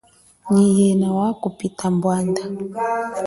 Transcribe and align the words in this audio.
Nyi 0.53 0.67
yena 0.79 1.07
wakupita 1.17 1.85
mbwanda? 1.95 2.41